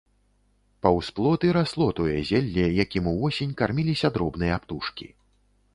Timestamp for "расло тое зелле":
1.57-2.67